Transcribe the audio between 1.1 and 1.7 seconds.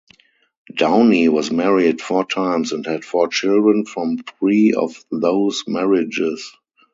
was